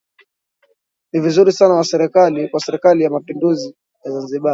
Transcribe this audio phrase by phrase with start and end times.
[1.13, 1.85] Ni vizuri sana
[2.51, 4.49] kwa Serikali ya Mapinduzi ya Zanzibar